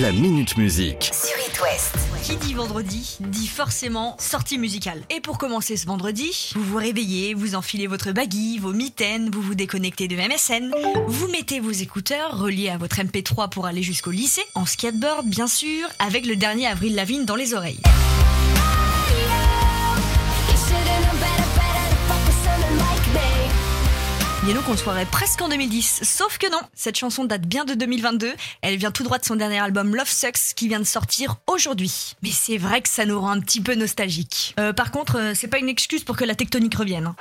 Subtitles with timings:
[0.00, 1.10] La Minute Musique.
[1.10, 1.94] sur It West.
[2.22, 5.00] Qui dit vendredi dit forcément sortie musicale.
[5.08, 9.40] Et pour commencer ce vendredi, vous vous réveillez, vous enfilez votre baggy, vos mitaines, vous
[9.40, 10.70] vous déconnectez de MSN,
[11.06, 15.46] vous mettez vos écouteurs reliés à votre MP3 pour aller jusqu'au lycée, en skateboard bien
[15.46, 17.80] sûr, avec le dernier Avril Lavigne dans les oreilles.
[24.48, 27.64] Et donc on se croirait presque en 2010, sauf que non, cette chanson date bien
[27.64, 28.32] de 2022,
[28.62, 32.14] elle vient tout droit de son dernier album Love Sucks qui vient de sortir aujourd'hui.
[32.22, 34.54] Mais c'est vrai que ça nous rend un petit peu nostalgique.
[34.60, 37.06] Euh, par contre, euh, c'est pas une excuse pour que la tectonique revienne.
[37.06, 37.16] hein.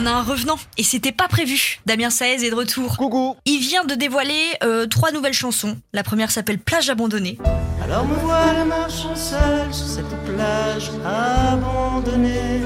[0.00, 1.80] On a un revenant, et c'était pas prévu.
[1.84, 2.96] Damien Saez est de retour.
[2.96, 5.76] Coucou Il vient de dévoiler euh, trois nouvelles chansons.
[5.92, 7.36] La première s'appelle Plage abandonnée.
[7.82, 12.60] Alors me voilà marchant seul sur cette plage abandonnée.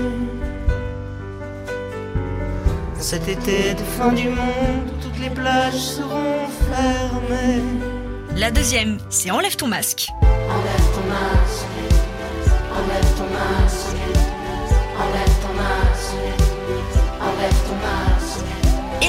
[2.97, 7.63] Dans cet été de fin du monde, toutes les plages seront fermées.
[8.37, 10.09] La deuxième, c'est Enlève ton masque.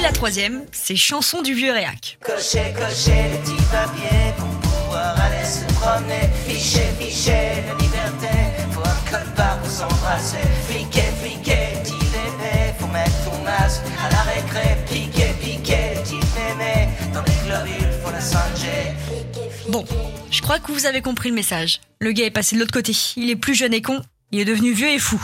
[0.04, 2.18] La troisième, c'est Chanson du vieux réac.
[2.20, 6.28] Cocher, cocher les petits papiers pour pouvoir aller se promener.
[6.46, 8.28] Ficher, ficher la liberté,
[8.72, 10.36] faut un code barre pour s'embrasser.
[10.68, 14.76] Piquer, piquer, petit bébé, faut mettre ton masque à la récré.
[14.86, 18.92] Piquer, piquer, petit mémé, dans les globules, faut la singer.
[19.70, 19.86] Bon,
[20.30, 21.80] je crois que vous avez compris le message.
[21.98, 22.92] Le gars est passé de l'autre côté.
[23.16, 24.02] Il est plus jeune et con.
[24.32, 25.18] Il est devenu vieux et fou.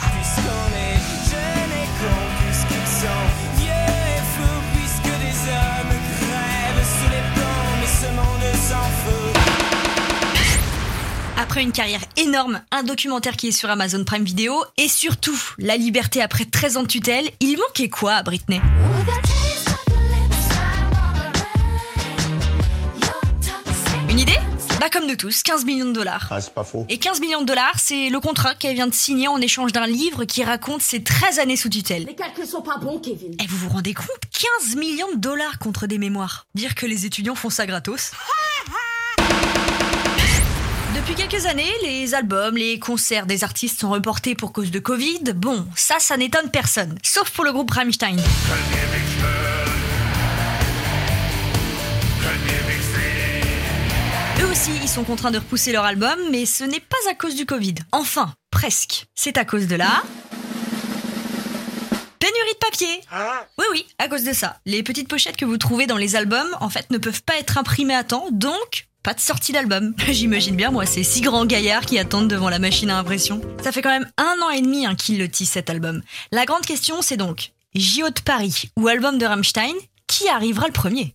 [11.41, 15.75] Après une carrière énorme, un documentaire qui est sur Amazon Prime Video et surtout la
[15.75, 18.61] liberté après 13 ans de tutelle, il manquait quoi à Britney?
[24.07, 24.37] Une idée?
[24.79, 26.27] Bah comme nous tous, 15 millions de dollars.
[26.29, 26.85] Ah, c'est pas faux.
[26.89, 29.87] Et 15 millions de dollars, c'est le contrat qu'elle vient de signer en échange d'un
[29.87, 32.05] livre qui raconte ses 13 années sous tutelle.
[32.05, 33.33] Les calculs sont pas bons, Kevin.
[33.43, 34.07] Et vous vous rendez compte?
[34.61, 36.45] 15 millions de dollars contre des mémoires.
[36.53, 38.11] Dire que les étudiants font ça gratos?
[40.95, 45.33] Depuis quelques années, les albums, les concerts des artistes sont reportés pour cause de Covid.
[45.35, 46.97] Bon, ça, ça n'étonne personne.
[47.01, 48.17] Sauf pour le groupe Rammstein.
[54.41, 57.35] Eux aussi, ils sont contraints de repousser leur album, mais ce n'est pas à cause
[57.35, 57.75] du Covid.
[57.93, 59.05] Enfin, presque.
[59.15, 60.03] C'est à cause de la...
[62.19, 63.01] Pénurie de papier
[63.57, 64.59] Oui, oui, à cause de ça.
[64.65, 67.57] Les petites pochettes que vous trouvez dans les albums, en fait, ne peuvent pas être
[67.57, 69.93] imprimées à temps, donc pas de sortie d'album.
[70.09, 73.41] J'imagine bien, moi, ces six grands gaillards qui attendent devant la machine à impression.
[73.63, 76.01] Ça fait quand même un an et demi hein, qu'ils le tissent cet album.
[76.31, 79.73] La grande question, c'est donc, JO de Paris ou album de Rammstein,
[80.07, 81.13] qui arrivera le premier?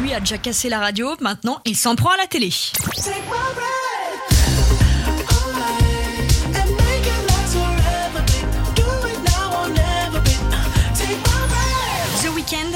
[0.00, 2.50] Lui a déjà cassé la radio, maintenant il s'en prend à la télé.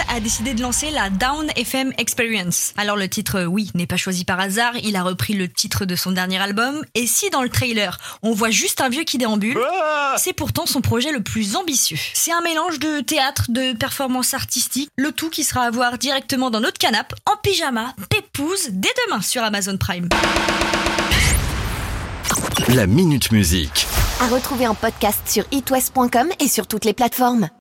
[0.09, 2.73] A décidé de lancer la Down FM Experience.
[2.77, 5.97] Alors le titre, oui, n'est pas choisi par hasard, il a repris le titre de
[5.97, 9.59] son dernier album, et si dans le trailer, on voit juste un vieux qui déambule,
[10.17, 11.99] c'est pourtant son projet le plus ambitieux.
[12.15, 16.51] C'est un mélange de théâtre, de performance artistique, le tout qui sera à voir directement
[16.51, 20.09] dans notre canapé, en pyjama, pépouse, dès demain sur Amazon Prime.
[22.69, 23.87] La Minute Musique.
[24.21, 27.49] À retrouver en podcast sur itwest.com et sur toutes les plateformes.